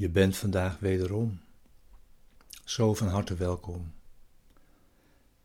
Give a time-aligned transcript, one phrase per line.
[0.00, 1.40] Je bent vandaag wederom
[2.64, 3.92] zo van harte welkom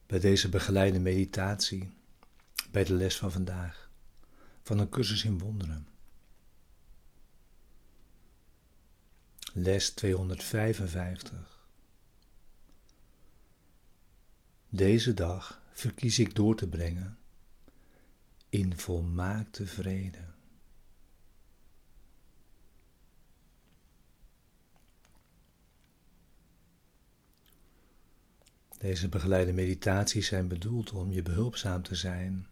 [0.05, 1.91] bij deze begeleide meditatie,
[2.71, 3.89] bij de les van vandaag,
[4.63, 5.87] van een cursus in wonderen.
[9.53, 11.67] Les 255.
[14.69, 17.17] Deze dag verkies ik door te brengen
[18.49, 20.34] in volmaakte vrede.
[28.77, 32.47] Deze begeleide meditaties zijn bedoeld om je behulpzaam te zijn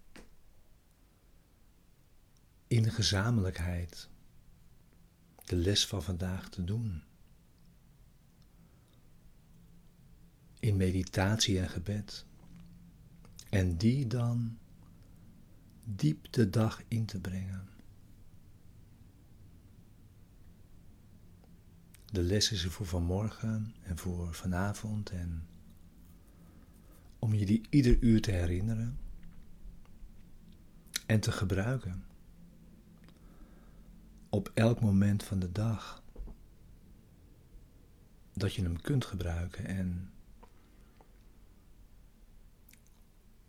[2.68, 4.10] in gezamenlijkheid
[5.46, 7.04] de les van vandaag te doen.
[10.60, 12.26] In meditatie en gebed.
[13.50, 14.58] En die dan
[15.84, 17.68] diep de dag in te brengen.
[22.06, 25.48] De les is er voor vanmorgen en voor vanavond en
[27.24, 28.98] om je die ieder uur te herinneren
[31.06, 32.06] en te gebruiken.
[34.30, 36.04] Op elk moment van de dag
[38.34, 40.12] dat je hem kunt gebruiken en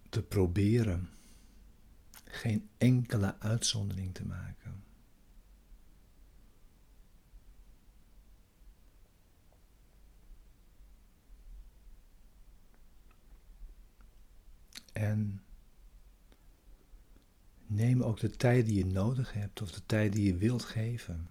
[0.08, 1.08] te proberen
[2.24, 4.82] geen enkele uitzondering te maken.
[14.94, 15.42] En
[17.66, 21.28] neem ook de tijd die je nodig hebt of de tijd die je wilt geven.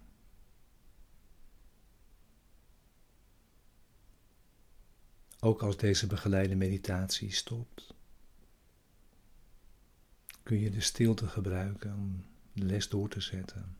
[5.39, 7.93] Ook als deze begeleide meditatie stopt,
[10.43, 13.77] kun je de stilte gebruiken om de les door te zetten.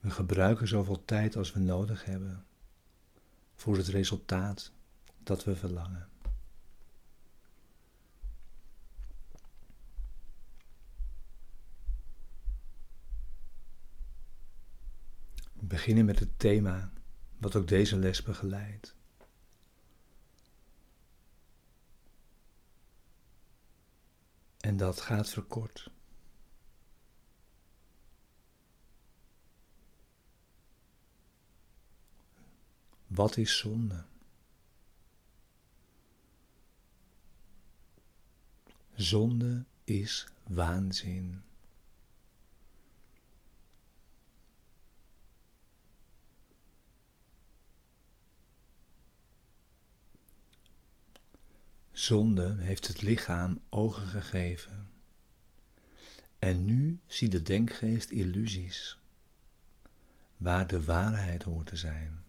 [0.00, 2.46] We gebruiken zoveel tijd als we nodig hebben
[3.54, 4.72] voor het resultaat
[5.22, 6.08] dat we verlangen.
[15.52, 16.92] We beginnen met het thema
[17.38, 18.94] wat ook deze les begeleidt.
[24.60, 25.93] En dat gaat verkort.
[33.14, 34.04] Wat is zonde?
[38.94, 41.42] Zonde is waanzin.
[51.92, 54.90] Zonde heeft het lichaam ogen gegeven.
[56.38, 58.98] En nu ziet de denkgeest illusies,
[60.36, 62.24] waar de waarheid hoort te zijn.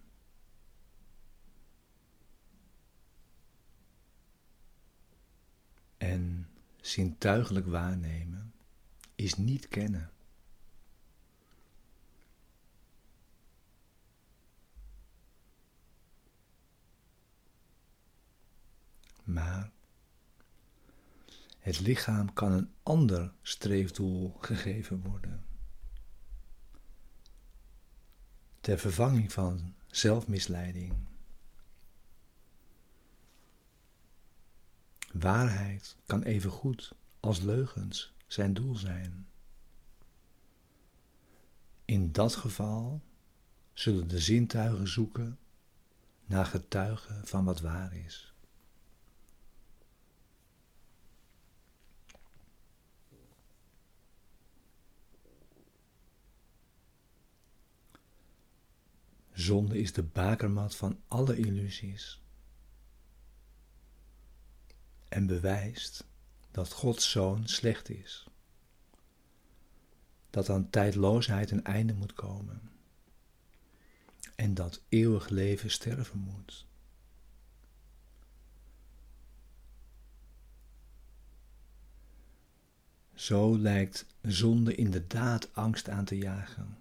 [5.97, 6.49] En
[6.85, 8.53] zintuigelijk waarnemen
[9.15, 10.11] is niet kennen.
[19.23, 19.71] Maar
[21.59, 25.45] het lichaam kan een ander streefdoel gegeven worden.
[28.59, 30.93] Ter vervanging van zelfmisleiding.
[35.19, 39.27] Waarheid kan even goed als leugens zijn doel zijn.
[41.85, 43.01] In dat geval
[43.73, 45.37] zullen de zintuigen zoeken
[46.25, 48.33] naar getuigen van wat waar is.
[59.31, 62.24] Zonde is de bakermat van alle illusies
[65.15, 66.05] en bewijst
[66.51, 68.27] dat Gods zoon slecht is.
[70.29, 72.71] Dat aan tijdloosheid een einde moet komen.
[74.35, 76.65] En dat eeuwig leven sterven moet.
[83.13, 86.77] Zo lijkt zonde inderdaad angst aan te jagen.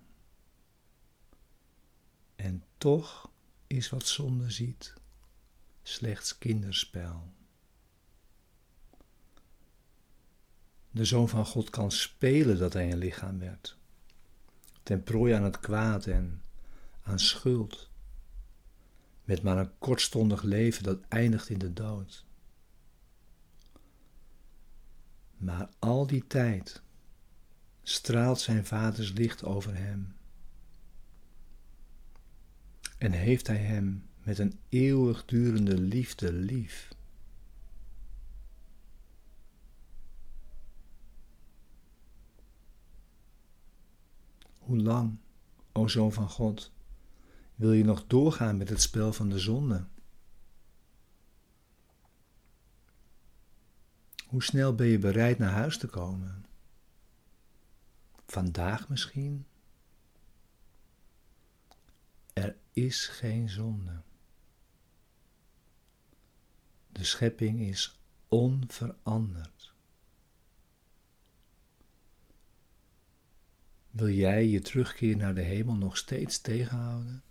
[2.36, 3.30] En toch
[3.66, 4.94] is wat zonde ziet
[5.82, 7.32] slechts kinderspel.
[10.94, 13.76] De Zoon van God kan spelen dat hij een lichaam werd.
[14.82, 16.42] Ten prooi aan het kwaad en
[17.02, 17.90] aan schuld.
[19.24, 22.24] Met maar een kortstondig leven dat eindigt in de dood.
[25.36, 26.82] Maar al die tijd
[27.82, 30.16] straalt zijn vaders licht over hem.
[32.98, 36.93] En heeft hij hem met een eeuwigdurende liefde lief.
[44.64, 45.16] Hoe lang,
[45.72, 46.72] o Zoon van God,
[47.54, 49.86] wil je nog doorgaan met het spel van de zonde?
[54.26, 56.46] Hoe snel ben je bereid naar huis te komen?
[58.26, 59.46] Vandaag misschien?
[62.32, 64.02] Er is geen zonde.
[66.92, 69.73] De schepping is onveranderd.
[73.94, 77.22] Wil jij je terugkeer naar de hemel nog steeds tegenhouden?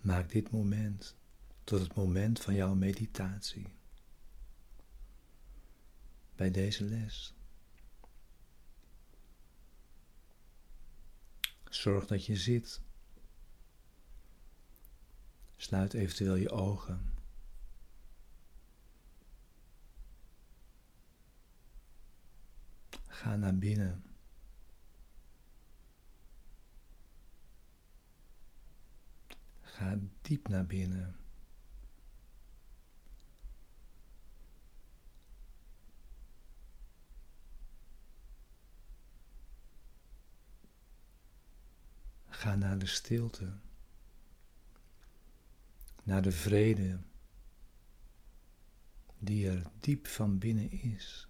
[0.00, 1.16] Maak dit moment
[1.64, 3.74] tot het moment van jouw meditatie.
[6.36, 7.34] Bij deze les.
[11.68, 12.80] Zorg dat je zit.
[15.56, 17.12] Sluit eventueel je ogen.
[23.06, 24.04] Ga naar binnen.
[29.60, 31.23] Ga diep naar binnen.
[42.58, 43.52] Naar de stilte,
[46.02, 46.98] naar de vrede
[49.18, 51.28] die er diep van binnen is.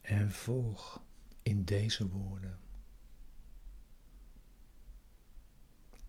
[0.00, 1.02] En volg
[1.42, 2.58] in deze woorden,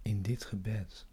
[0.02, 1.06] in dit gebed.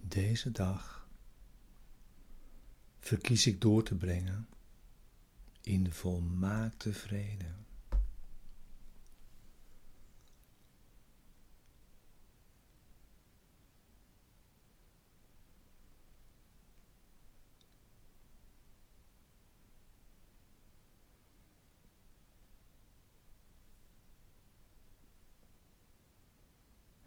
[0.00, 1.08] Deze dag
[2.98, 4.48] verkies ik door te brengen
[5.62, 7.65] in volmaakte vrede.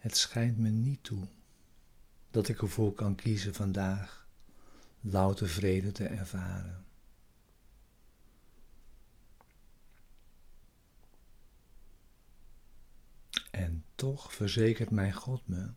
[0.10, 1.28] Het schijnt me niet toe
[2.32, 4.28] dat ik ervoor kan kiezen vandaag
[5.02, 6.86] louter vrede te ervaren.
[13.52, 15.72] En toch verzekert mijn God me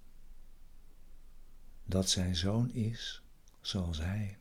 [1.84, 3.22] dat zijn zoon is
[3.60, 4.38] zoals hij.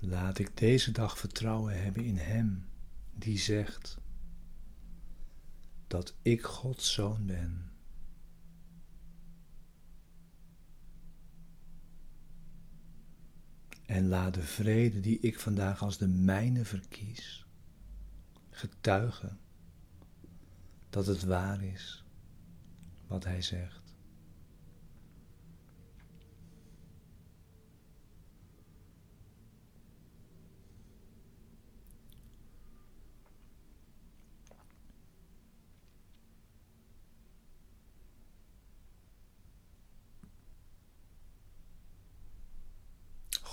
[0.00, 2.68] Laat ik deze dag vertrouwen hebben in Hem
[3.14, 3.98] die zegt
[5.86, 7.70] dat ik Gods zoon ben.
[13.86, 17.46] En laat de vrede die ik vandaag als de mijne verkies,
[18.50, 19.38] getuigen
[20.90, 22.04] dat het waar is
[23.06, 23.85] wat Hij zegt.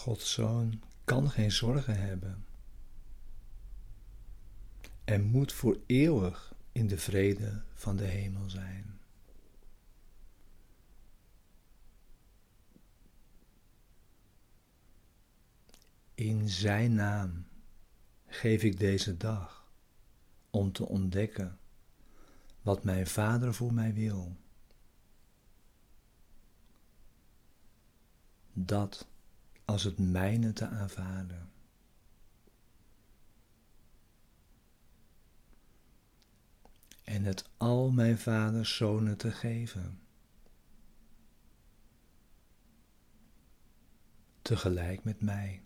[0.04, 2.46] Gods zoon kan geen zorgen hebben
[5.04, 9.00] en moet voor eeuwig in de vrede van de hemel zijn.
[16.16, 17.46] In Zijn naam
[18.28, 19.72] geef ik deze dag
[20.50, 21.60] om te ontdekken
[22.62, 24.36] wat mijn Vader voor mij wil.
[28.54, 29.08] Dat
[29.66, 31.54] als het mijne te aanvaarden.
[37.04, 40.00] en het al mijn vaders zonen te geven.
[44.42, 45.64] Tegelijk met mij.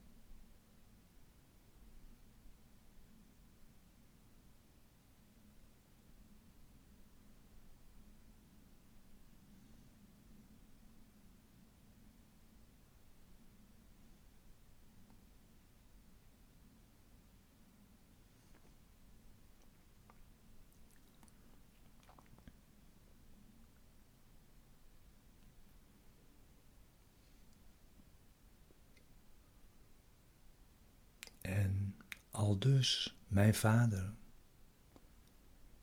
[32.38, 34.14] Al dus, mijn Vader,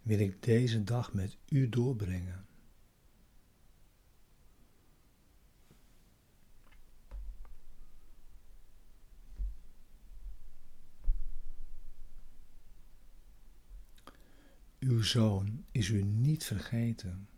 [0.02, 2.46] wil ik deze dag met u doorbrengen.
[14.78, 17.28] Uw zoon is u niet vergeten.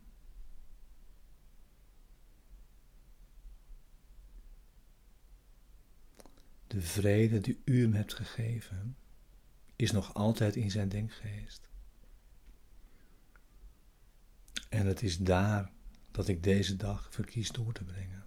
[6.67, 8.97] De vrede die u hem hebt gegeven,
[9.77, 11.69] is nog altijd in zijn denkgeest.
[14.69, 15.71] En het is daar
[16.11, 18.25] dat ik deze dag verkies door te brengen.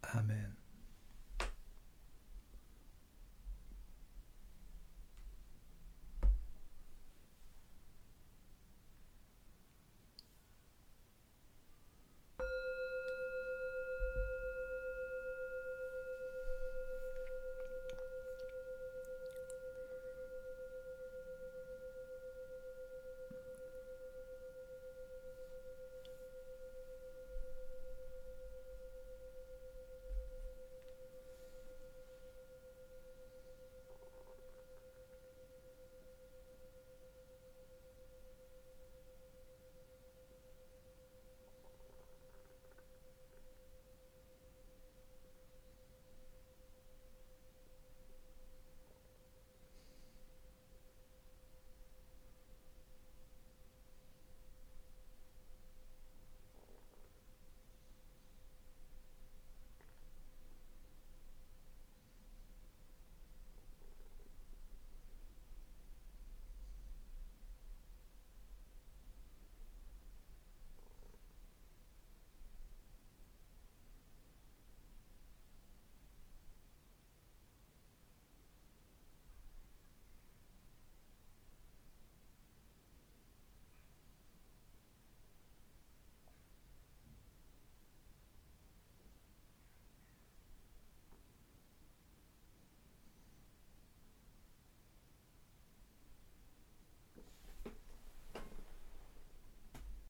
[0.00, 0.56] Amen.